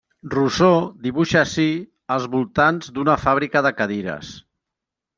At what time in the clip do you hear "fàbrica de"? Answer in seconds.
3.27-3.77